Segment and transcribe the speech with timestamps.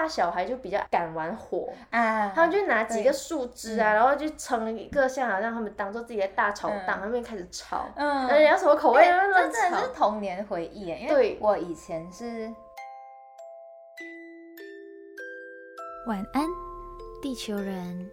[0.00, 3.94] 大小孩就比较敢玩火，啊，他们就拿几个树枝啊，嗯。
[3.96, 8.26] 然后就撑一个像好像他们当做自己的大炒档，他们就开始炒，嗯。
[8.28, 9.04] 人家什么口味？
[9.04, 9.88] 真的是。
[9.94, 11.38] 童年回忆耶，因为对。
[11.38, 12.50] 我以前是
[16.06, 16.46] 晚安，
[17.20, 18.10] 地球人。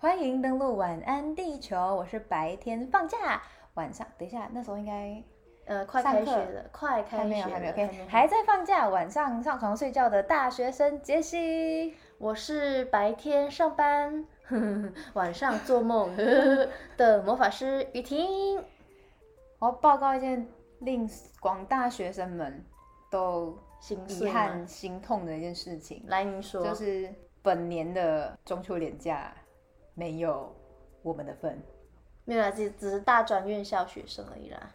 [0.00, 3.40] 欢迎登录晚安地球，我是白天放假，
[3.74, 5.22] 晚上等一下那时候应该
[5.66, 11.94] 呃，快开学了，快开学了，还没有还没有还在放假，晚上上床睡觉的大学生杰西。
[12.18, 14.24] 我是白天上班，
[15.14, 16.16] 晚上做梦
[16.96, 18.56] 的魔法师雨婷。
[19.58, 20.46] 我要报告一件
[20.78, 21.08] 令
[21.40, 22.64] 广大学生们
[23.10, 29.34] 都遗心碎吗憾心痛的一件事情，来，您说，就是本年的中秋连假
[29.94, 30.54] 没有
[31.02, 31.60] 我们的份。
[32.24, 34.70] 没有啦，只只是大专院校学生而已啦，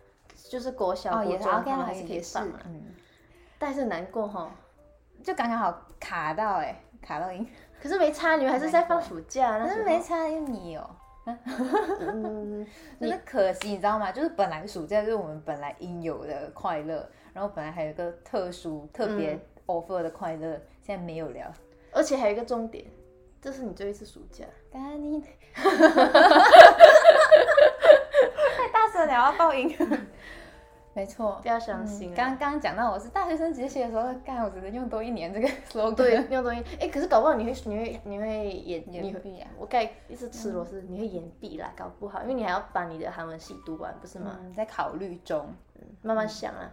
[0.51, 2.83] 就是国小、国中他们，还是可以也是，放啦，嗯，
[3.57, 4.51] 但是很难过哈。
[5.23, 7.47] 就刚刚好卡到哎、卡到音，
[7.81, 10.89] 可是没差，你们还是在放暑假，那但是没差，因为你有，
[11.25, 12.67] 嗯，
[12.99, 14.11] 就是可惜，你知道吗？
[14.11, 21.53] 就是本来暑假就是我们本来应有的快乐，然后本来还有一个特殊特别 offer 的快乐，现在没有了。
[21.93, 22.83] 而且还有一个重点，
[23.41, 25.23] 这是你最后一次暑假，干你！
[28.57, 29.73] 太大声了，要爆音。
[30.93, 32.13] 没错不，要伤心啊。
[32.13, 35.95] 嗯刚刚讲到我是大学生节写的时候，干我只能用多一年这个 slogan。
[35.95, 39.49] 对，用多一，哎，可是搞不好你会，你会，你会演，你会，延毕啊。
[39.57, 44.37] 我盖一直吃螺丝，你会延毕啦，搞不好，因为你还要把你的韩文系读完，不是吗？
[44.41, 45.47] 嗯，在考虑中。
[46.03, 46.71] 慢慢想啊。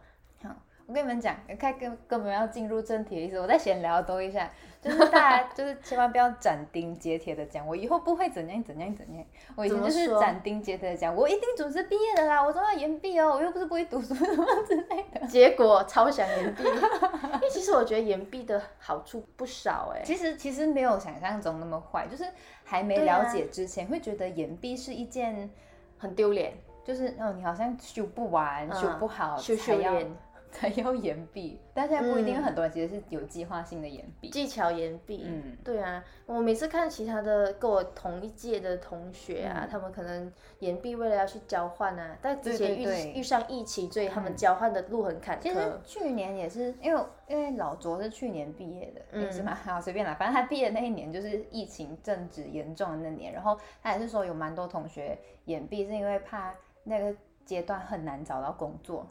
[0.89, 4.51] 好，我跟你们讲，看根根本要进入正题的意思，我再闲聊多一下，
[4.81, 9.25] 就是大家就是千万不要斩钉截铁的讲，我以后不会怎样怎样怎样。
[9.55, 15.27] 我以前就是斩钉截铁的讲，我一定准时毕业的啦，我都要延毕哦，我又不是不会读书什么之类的。
[15.29, 22.25] 结果超想延毕， 因为其实我觉得延毕的好处不少哎、其实其实没有想象中那么坏，就是
[22.65, 25.51] 还没了解之前，会觉得延毕是一件，
[25.99, 29.93] 很丢脸，就是哦，你好像修不完、嗯修不好修才要
[30.59, 34.29] 才要延毕，但现在不一定，很多人其实是有计划性的延毕。
[34.31, 35.23] 技巧延毕。
[35.27, 45.73] 嗯对啊，我每次看其他的跟我同一届的同学啊，嗯他们可能延毕为了要去交换啊，但之前遇遇上疫情，所以他们嗯交换的路很坎其实坷。
[45.85, 56.53] 去年也是，因为因为老卓是去年毕业的，嗯也是蛮 好随便啦，反正他毕业那一年就是疫情正值严重的那年，然后他也是说有蛮多同学延毕是因为怕
[56.85, 57.15] 那个
[57.45, 59.07] 阶段很难找到工作，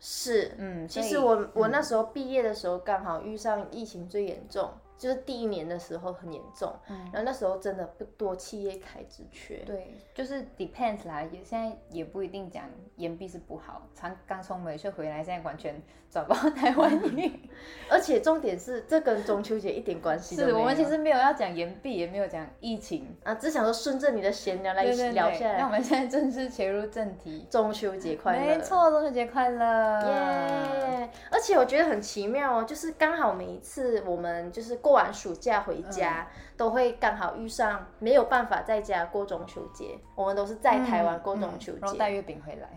[0.00, 1.70] 是，嗯，其实我我嗯。
[1.70, 9.58] 那时候毕业的时候刚好遇上疫情最严重，就是第一年的时候很严重，嗯然后那时候真的不多企业开支缺。
[9.58, 12.64] 对，就是 depends 啦，也现在也不一定讲
[12.96, 13.86] 延毕是不好。
[13.94, 17.48] 常刚从美秀回来，现在完全转不到 台湾 语。
[17.88, 20.56] 而且重点是，这跟中秋节一点关系都没有。
[20.56, 25.12] 是我们其实没有要讲延毕，也没有讲疫情，啊，只想说顺着你的闲聊来对对对。
[25.12, 25.58] 聊下来。
[25.58, 27.46] 那我们现在正式切入正题。
[27.50, 28.56] 中秋节快乐！
[28.56, 30.00] 没，错，中秋节快乐！
[30.08, 31.10] 耶！
[31.30, 41.78] 而且我觉得很奇妙哦，就是刚好每一次我们就是过完暑假回家，嗯都会刚好遇上没有办法在家过中秋节，我们都是在台湾过中秋节。
[41.78, 42.68] 嗯然后带月饼回来。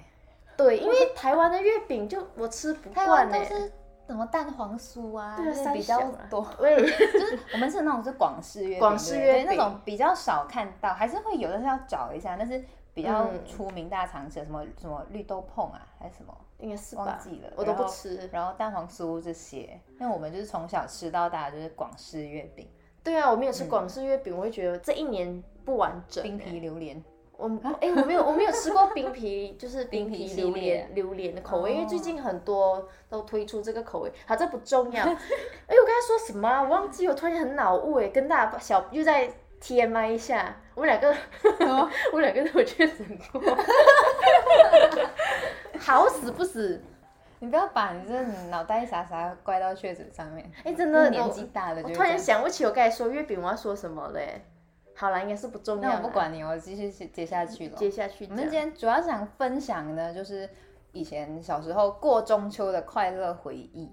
[0.58, 3.72] 对，因为台湾的月饼就我吃不台惯哎、湾都是
[4.08, 5.40] 什么蛋黄酥啊，
[5.74, 6.46] 比较多。
[6.60, 12.36] 对，就是我们吃那种是广式月饼，广式月饼那种比较少看到，还是会有，的是要找一下。
[12.38, 12.62] 但是
[12.94, 17.06] 比较嗯出名大家常吃的什么什么绿豆碰啊，还是什么应该是吧？
[17.06, 18.30] 忘记了，我都不吃。
[18.32, 22.68] 然后蛋黄酥这些，因为我们就是从小吃到大，就是广式月饼、
[23.04, 27.04] 对啊，我没有吃广式月饼，我会觉得这一年不完整、冰皮榴莲。
[27.38, 34.12] 我哎、我没有我没有吃过冰皮， 就是冰冰皮榴列莲榴莲的口味，因为最哦近很多都推出这个口味。
[34.28, 35.04] 好，这不重要。
[35.10, 39.28] 哎、我刚才说什么忘记，我突然很脑雾哎，跟大家小又在
[39.62, 41.10] TMI 一下，我们两个，
[42.12, 43.42] 我们两个都有确诊过，
[45.80, 46.82] 好死不死。
[47.40, 50.52] 你不要把你这脑袋傻傻怪到确诊上面。
[50.64, 54.46] 哎、真的，年纪大了就我突然想不起我刚才说月饼我要说什么嘞。
[54.96, 55.90] 好了，应该是不重要。
[55.90, 57.76] 那我不管你，我继续接下去了。
[57.76, 58.28] 接下去。
[58.30, 60.48] 我们今天主要想分享的，就是
[60.92, 63.92] 以前小时候过中秋的快乐回忆。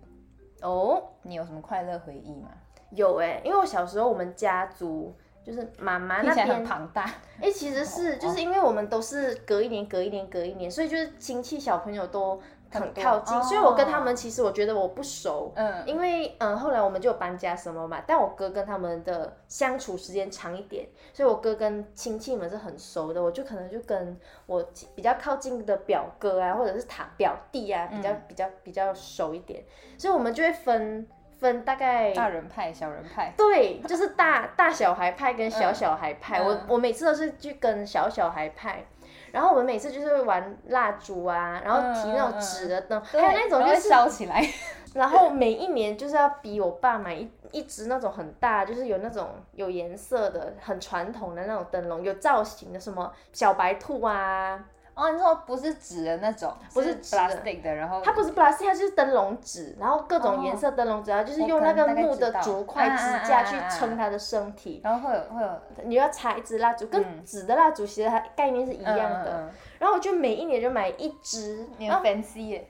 [0.61, 2.51] 哦，你有什么快乐回忆吗？
[2.91, 5.15] 有哎、因为我小时候我们家族
[5.49, 7.11] 就是妈妈那边很庞大。
[7.41, 12.41] 哎、其实是哦就是因为我们都是隔一年、隔一年、隔一年，所以就是亲戚小朋友都
[12.71, 13.43] 很靠近，哦。
[13.43, 24.17] 所以我跟他们其实我觉得我不熟，嗯，因为嗯后来我们就搬家什么嘛，但我哥跟他们的相处时间长一点，所以我哥跟亲戚们是很熟的，我就可能就跟
[24.47, 24.63] 我
[24.95, 28.23] 比较靠近的表哥啊，或者是堂表弟啊，比较、嗯。
[28.29, 29.65] 比较比较熟一点，
[29.97, 31.07] 所以我们就会分
[31.39, 38.85] 分大概大人派、小人派，对，就是大大小孩派跟小小孩派，我嗯我每次都是去跟小小孩派。
[39.31, 44.43] 然后我们每次就是会玩蜡烛啊，然后提那种纸的灯，还有那种就是烧起来，
[44.95, 54.65] 然后每一年就是要逼我爸买一一只那种很大，就是有那种有颜色的、很传统的那种灯笼，有造型的，什么小白兔啊，
[54.99, 64.81] 哦，你说不是纸的那种，不是 plastic 的，然后它不是 plastic，它就是灯笼纸，然后各种颜色灯笼纸，然后就是用那个木的竹块啊啊支架去撑它的身体。
[64.83, 65.49] 然后会有会有。
[65.85, 67.25] 你要插一支蜡烛，跟嗯。
[67.25, 69.49] 纸的蜡烛其实它概念是一样的。
[69.79, 72.69] 然后我就每一年就买一支，你很然后 fancy 耶，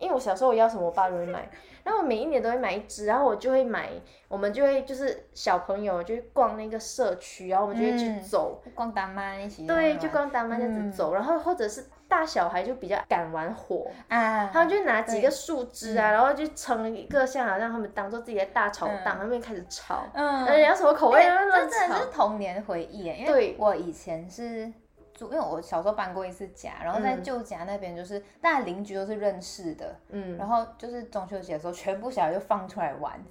[0.00, 1.48] 因为我小时候我要什么我爸都会买，
[1.84, 3.90] 然后我每一年都会买一支，然后我就会买，
[4.26, 24.72] 我们就会就是小朋友就会逛那个社区，然后我们就会去嗯走，逛大妈一起对，就逛大妈这样子走，然后或者是大小孩就比较敢玩火，啊，他们就拿几个树枝啊，嗯然后就撑一个像好像他们当做自己的大炒档，他们开始炒，嗯，呃，要什么口味真的是，童年回忆耶，因为对我以前是
[25.20, 27.22] 住，因为我小时候搬过一次家，然后在嗯。
[27.22, 33.22] 旧家那边就是大家邻居都是认识的，嗯，然后就是中秋节的时候，全部小孩就放出来玩，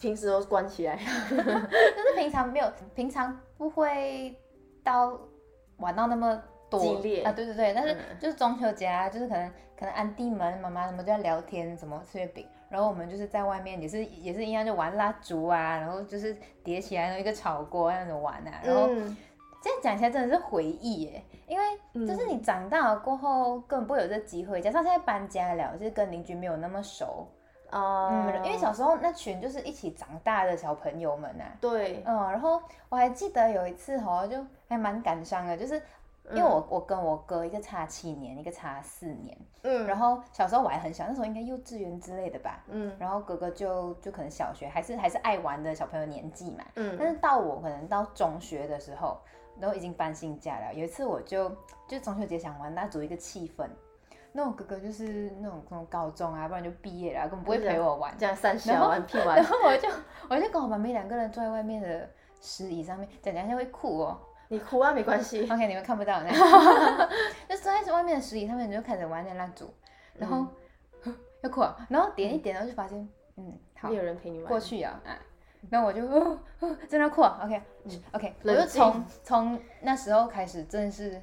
[0.00, 0.96] 平时都关起来，
[1.28, 4.34] 就是平常没有，平常不会
[4.84, 5.18] 到
[5.78, 6.40] 玩到那么
[6.70, 7.98] 多激烈啊，对对对，但是嗯。
[8.20, 19.16] 就是中秋节啊，就是可能可能安弟们妈妈什么就在聊天，什么吃月饼，然后我们就是在外面也是也是一样就玩蜡烛啊，然后就是叠起来一个炒锅那种玩啊，然后嗯，
[19.64, 27.26] 这样讲起来真的是回忆耶，因为就是你长大了过后根本不会有这机会，加上现在搬家了，就是跟邻居没有那么熟，
[27.70, 34.36] 哦，嗯，因为小时候那群就是一起长大的小朋友们呐、对，嗯，然后我还记得有一次哦，就
[34.68, 35.80] 还蛮感伤的，就是
[36.30, 42.94] 因为我、我跟我哥一个差七年，一个差四年，嗯，然后小时候我还很小，那时候应该幼稚园之类的吧，嗯。
[42.98, 46.96] 然后哥哥就就可能小学，还是还是爱玩的小朋友年纪嘛，嗯。
[46.98, 49.18] 但嗯是到我可能到中学的时候，
[49.60, 50.74] 然后已经搬新家了。
[50.74, 51.50] 有一次我就
[51.88, 53.66] 就中秋节想玩蜡烛一个气氛，
[54.32, 58.14] 那种哥哥就是那种那种高中啊，不然就毕业了，根本不会陪我玩。
[58.18, 59.88] 这样三小玩屁然，后我就
[60.28, 62.08] 我就跟我妈咪两个人坐在外面的
[62.40, 64.20] 石椅上面，讲讲一下会哭哦。
[64.48, 66.36] 你哭啊没关系，OK，你们看不到那样，
[67.48, 69.72] 就坐在外面的石椅上面，你就开始玩那蜡烛，
[70.18, 70.46] 然后、
[71.42, 75.16] 要哭啊，然后点一点，然后就发现，嗯，好没，有人陪你玩，过去啊，啊，
[75.70, 77.62] 然后我就、哦哦、真的哭啊，OK、
[78.12, 81.20] OK，我就从从那时候开始，真的是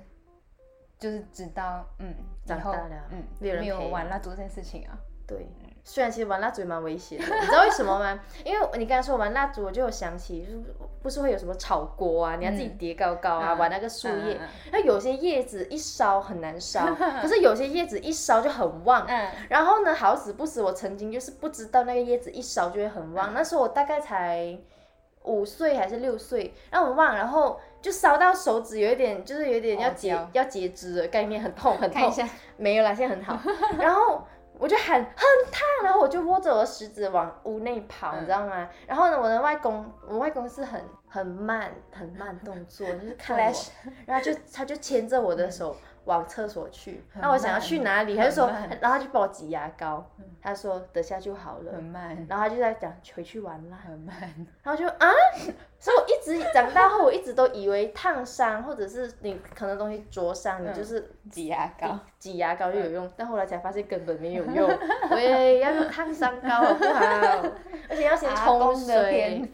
[0.97, 2.13] 就是直到，嗯，
[2.45, 4.97] 以后长大了嗯，没有玩蜡烛这件事情啊，
[5.27, 5.47] 对，
[5.83, 8.19] 虽然其实玩蜡烛也蛮危险的，你知道为什么吗？
[8.45, 10.63] 因为你刚才说玩蜡烛，我就有想起，就是
[11.01, 13.57] 不是会有什么炒锅啊，你要自己叠高高啊，嗯。
[13.57, 14.39] 玩那个树叶
[14.71, 16.85] 那、有些叶子一烧很难烧，
[17.21, 19.05] 可是有些叶子一烧就很旺。
[19.07, 19.29] 嗯。
[19.49, 24.57] 然后呢，好死不死，我曾经就是不知道那个叶子一烧就会很旺，那时候我大概才
[25.23, 32.11] 五岁还是六岁，然后我忘，然后就烧到手指有一点，就是有点要截哦要截肢的概念，很痛很痛
[32.57, 33.39] 没有啦，现在很好。
[33.79, 34.23] 然后
[34.61, 35.05] 我就喊很
[35.51, 38.69] 烫，然后我就握着我的食指往屋内跑，嗯你知道吗？
[38.85, 43.53] 然后呢，我的外公，我外公是很很慢很慢动作，就是看我
[44.05, 45.75] 然后就他就牵着我的手。
[46.05, 50.05] 往厕所去，那我想要去哪里，他就说然后他就帮我挤牙膏，
[50.41, 51.73] 他说等下就好了。
[51.73, 54.15] 很，慢，然后他就在讲回去玩啦，很慢，
[54.63, 55.11] 然后就啊，
[55.79, 60.73] 所以我一直长大后，我一直都以为烫伤或者是你可能东西灼伤，你嗯。
[60.73, 62.37] 就是挤牙膏，挤。
[62.37, 64.67] 牙膏就有用，但后来才发现根本没有用。
[65.11, 67.01] 喂，要用烫伤膏好不好？
[67.87, 69.47] 而且要先冲水。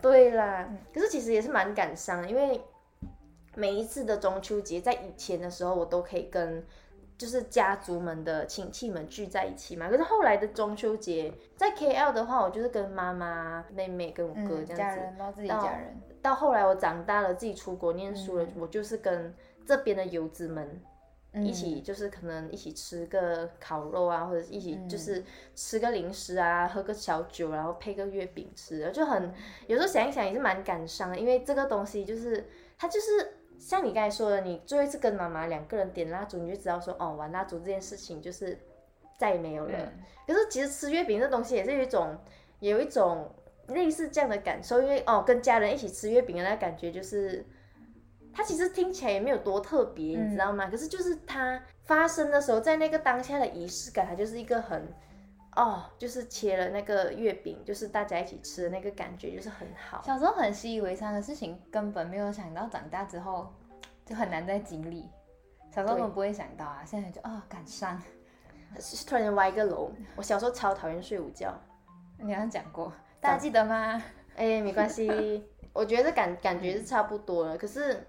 [0.00, 2.60] 对啦，可是其实也是蛮感伤的，因为
[3.54, 6.64] 每一次的中秋节，在以前的时候，我都可以跟
[7.18, 9.88] 就是家族们的亲戚们聚在一起嘛。
[9.88, 14.76] 可是后来的中秋节，在 KL 的话，我就是跟妈妈、妹妹跟我哥嗯，这样子。
[14.76, 19.32] 家人都自己到家人，到后来我长大了，自己出国念书了，嗯我就是跟
[19.66, 20.80] 这边的游子们
[21.32, 25.22] 嗯一起，就是可能一起吃个烤肉啊，或者一起嗯就是
[25.54, 29.34] 吃个零食啊，喝个小酒，然后配个月饼吃，就很嗯
[29.68, 33.34] 有时候想一想也是蛮感伤的，因为这个东西就是它就是。
[33.62, 38.58] 像你刚才说的，你最后一次跟妈妈两个人点蜡烛，你就知道说，哦，玩蜡烛这件事情就是
[39.16, 39.78] 再也没有了。
[39.78, 39.92] 嗯
[40.26, 42.16] 可是其实吃月饼这东西也是有一种
[42.60, 43.28] 有一种
[43.68, 47.44] 类似这样的感受，因为哦跟家人一起吃月饼的那感觉就是，
[48.32, 50.68] 它其实听起来也没有多特别，你知道吗？
[50.68, 54.88] 可是就是它发生的时候，在那个当下的仪式感，它就是一个很
[55.56, 60.02] 哦，就是切了那个月饼，就是大家一起吃的那个感觉，就是很好。
[60.02, 63.52] 小时候很习以为常的事情，根本没有想到长大之后
[64.06, 65.08] 就很难再经历。
[65.70, 68.00] 小时候根本不会想到啊，现在就啊感伤。
[69.06, 71.54] 突然间歪个楼，我小时候超讨厌睡午觉。
[72.18, 72.90] 你好像讲过，
[73.20, 74.02] 大家记得吗？
[74.36, 75.44] 哎，没关系，
[75.74, 77.58] 我觉得感感觉是差不多了。
[77.58, 78.06] 可是，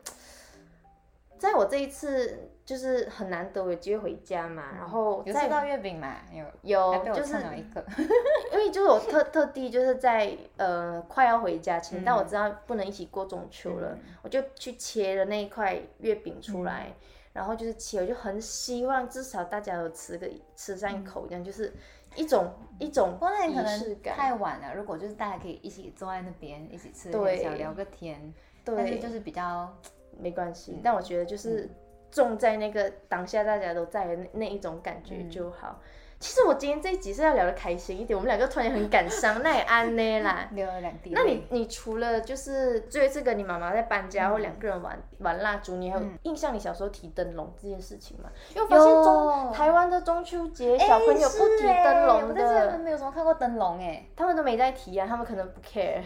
[1.37, 6.17] 在我这一次就是很难得有机会回家嘛，然后有吃到月饼嘛？
[6.31, 7.85] 有有，就是一个，
[8.53, 16.93] 因为就是我特 特地就是在呃快要回家前，但我知道不能一起过中秋了，我就去切了那一块月饼出来。
[17.33, 21.73] 然后就是切，我就很希望至少大家都吃个吃上一口，这样就是
[22.15, 22.47] 一种
[22.77, 23.17] 一种
[23.49, 24.15] 仪式感。
[24.15, 27.11] 太晚了，如果就是大家可以一起坐在那边一起吃，
[27.41, 28.31] 小聊个天，
[28.63, 29.75] 但是就是比较
[30.19, 30.79] 没关系。
[30.83, 31.69] 但我觉得就是
[32.11, 35.79] 重在那个当下，大家都在的那那一种感觉就好。
[36.19, 40.47] 其实我今天这一集是要聊的开心一点，我们两个突然很感伤，那也安呢啦。
[40.55, 48.29] 流了两滴那你你除了就是最次跟你妈妈在搬家或两个人玩玩蜡烛，你还有印象你小时候提灯笼这件事情吗？
[48.55, 56.03] 因为我发现中台湾的中秋节小朋友不提灯笼的，没有什么看过灯笼哎，他们都没在提啊，他们可能不 care。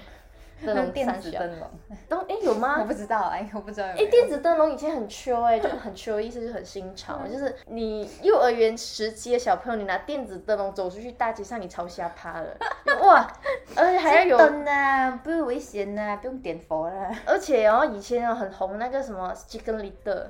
[0.66, 1.70] 灯笼电子灯笼，
[2.10, 2.78] 灯哎有吗？
[2.82, 3.88] 我不知道哎，我不知道。
[3.88, 12.58] 哎，电子灯笼以前很秋哎，就很秋，意思就很新潮，就是你幼儿园时期的小朋友，你拿电子灯笼走出去大街上，你超瞎趴了，
[13.02, 13.28] 哇！
[13.76, 17.12] 而且还要有灯啊，不危险呐，不用点火了。
[17.26, 20.28] 而且然后以前很红那个什么 Chicken Little。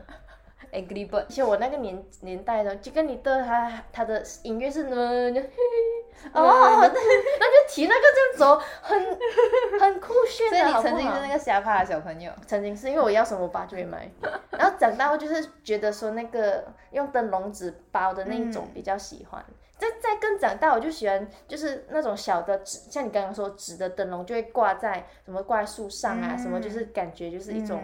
[0.71, 4.95] Angry Bird，而且我那个年年代的，就跟你的他他的音乐是呢，
[6.33, 14.09] 哦，那就提那个这样走，很很酷炫的，所以你曾经是那个瞎怕的小朋友，曾经是因为我要什么我爸就会买，
[14.51, 19.43] 然后长大后就是觉得说那个用灯笼纸包的那一种比较喜欢，
[19.77, 27.81] 再再更长大我就喜欢就是那种小的纸，像你刚刚说纸的灯笼就会挂在什么挂在树上啊，什么就是感觉就是一种。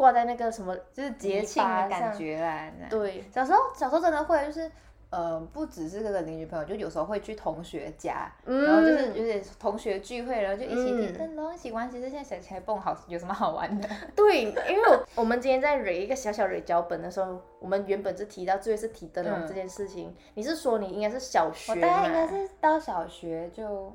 [0.00, 2.72] 挂在那个什么，就是节庆的感觉啦。
[2.88, 4.70] 对，小时候小时候真的会，就是
[5.10, 11.90] 呃，不只是这个邻居朋友，就有时候会去同学家，然后就是有点同学聚会，然后就一起提灯笼，一起玩。
[11.90, 13.86] 其实现在想起来，蹦好有什么好玩的？
[14.16, 20.16] 对，因为我我们今天在蕊一个小小蕊脚本的时候，我们原本是提到最后是提灯笼这件事情。
[20.32, 21.72] 你是说你应该是小学？
[21.72, 23.94] 我大概应该是到小学就。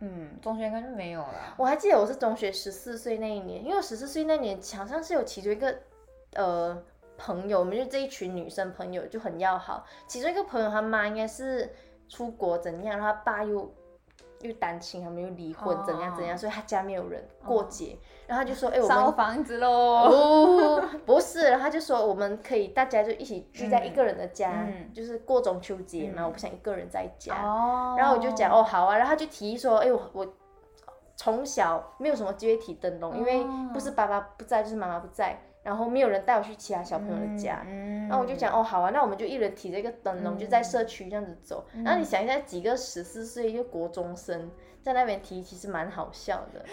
[0.00, 1.54] 嗯，中学应该就没有了。
[1.56, 5.74] 我还记得我是中学十四岁那一年，因为十四岁那年墙上是有其中一个
[6.34, 6.82] 呃
[7.16, 9.86] 朋友，我们就这一群女生朋友就很要好。
[10.06, 11.72] 其中一个朋友他妈应该是
[12.08, 13.72] 出国怎样，他爸又。
[14.44, 27.34] 又单亲，他们又离婚，怎样怎样，所以他家没有人过节，然后他就说：“哎，我们烧房子喽！”不是，然后他就说：“我们可以大家就一起聚在一个人的家，就是过中秋节嘛，我不想一个人在家。”
[27.96, 30.26] 然后我就讲：“哦，好啊。”然后他就提议说：“哎，我我
[31.16, 37.64] 从小没有什么机会提灯笼，因为不是爸爸不在，就是妈妈不在。”然后没有人带我去其他小朋友的家，
[38.06, 41.64] 然后我就讲哦好啊，那我们就一人提着一个灯笼，就在社区这样子走。
[41.82, 44.50] 然后你想一下，几个十四岁就国中生
[44.82, 46.64] 在那边提，其实蛮好笑的。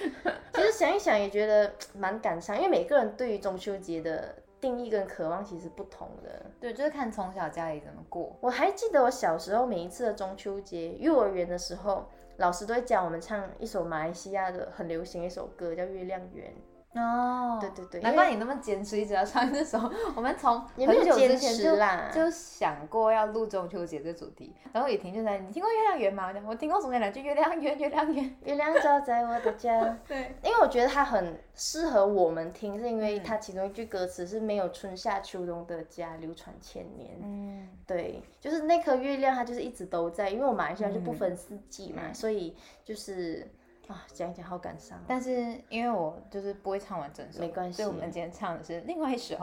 [0.53, 6.45] 其实想一想也觉得蛮感伤，因为每个人对于中秋节的定义跟渴望其实不同的。
[6.59, 8.35] 对，就是看从小家里怎么过。
[8.41, 16.51] 我还记得我小时候每一次的中秋节，幼儿园的时候，老师都会教我们唱一首马来西亚的很流行一首歌，叫《月亮圆》。
[16.93, 19.79] 哦，对对对，难怪你那么坚持一直要唱 这首。
[20.13, 21.77] 我们从很久之前就
[22.13, 26.33] 就想过要录中秋节这主题，然后雨婷就在，你听过月亮圆吗？
[26.45, 29.97] 我听过什么两句月亮圆，月亮圆，月亮照在我的家。
[30.05, 37.11] 对，因为我觉得它很适合我们听，是因为它其中一句歌词是没有春夏秋冬的家，流传千年。
[37.23, 43.47] 嗯，对，就是那颗月亮，它就是一直都在，因为我马来西亚就不分四季嘛，所以就是。
[43.87, 47.77] 啊，讲一讲好感伤，但是因为我就是不会唱完整首，没关系。
[47.81, 49.35] 所以我们今天唱的是另外一首。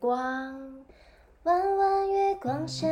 [0.00, 0.16] 光，
[1.42, 2.88] 弯弯月光下，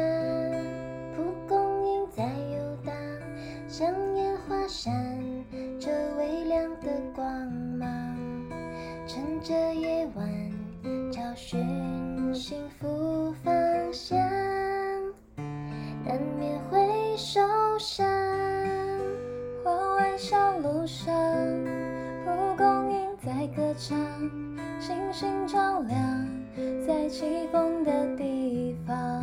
[1.17, 2.95] 蒲公英在游荡，
[3.69, 4.93] 像烟花闪
[5.81, 7.27] 着微亮的光
[7.79, 8.17] 芒，
[9.07, 13.53] 趁着夜晚找寻幸福方
[13.93, 14.19] 向，
[16.05, 17.41] 难免会受
[17.79, 18.07] 伤。
[20.23, 20.50] 小
[20.81, 21.15] 路上
[22.25, 23.99] 蒲公英在歌唱
[24.81, 26.27] 星星照亮
[26.87, 29.23] 在起风的地方。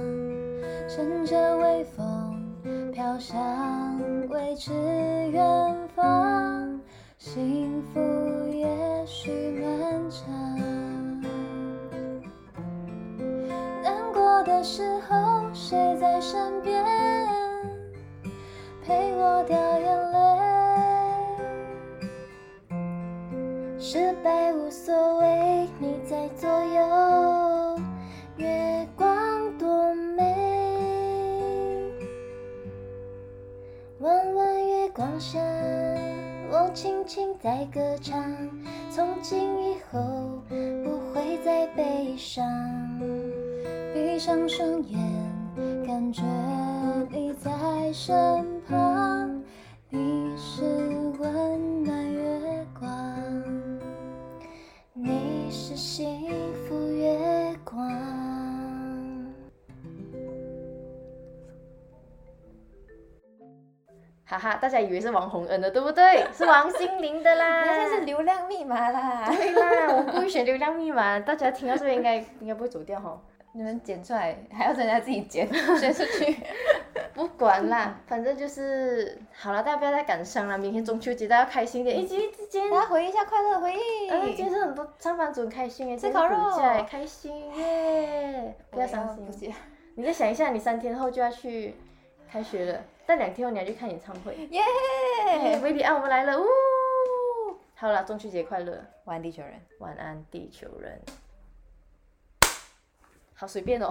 [0.87, 3.35] 乘着微风飘向
[4.29, 4.71] 未知
[5.31, 5.41] 远
[5.95, 6.79] 方。
[7.17, 7.99] 幸福
[8.53, 8.67] 也
[9.07, 10.29] 许漫长。
[13.81, 16.85] 难过的时候谁在身边？
[18.85, 19.86] 陪我掉眼
[23.89, 27.79] 失败无所谓你在左右
[28.35, 30.23] 月光多美。
[33.99, 35.39] 弯弯月光下
[36.51, 38.35] 我轻轻在歌唱
[38.91, 39.66] 从今以
[64.29, 66.25] 哈哈，大家以为是王洪恩的，对不对？
[66.33, 67.63] 是王心凌的啦。
[67.65, 69.25] 那是流量密码啦。
[69.25, 73.17] 对啦，我故意选流量密码，大家听到这边应该应该不会走掉哈。
[73.53, 76.35] 你们剪出来还要人家自己剪， 剪出去。
[77.13, 80.57] 不管啦，反正就是好了，大家不要再感伤了。
[80.57, 84.09] 明天中秋节，大家开心点，一起今天大家回忆一下快乐的回忆。
[84.09, 86.35] 啊，今天是很多上班族很开心耶，吃烤肉
[86.87, 88.53] 开心耶！
[88.69, 89.51] 不要伤心
[89.95, 91.73] 你再想一下，你三天后就要去
[92.31, 94.35] 开学了，但两天后你要去看演唱会。
[94.51, 95.59] 耶！
[95.63, 96.45] 维迪安，我们来了，呜！
[97.73, 99.53] 好了，中秋节快乐，晚安，地球人。
[99.79, 101.01] 晚安，地球人。
[103.33, 103.89] 好随便哦。